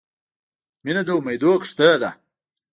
[0.83, 2.11] •مینه د امیدونو کښتۍ ده.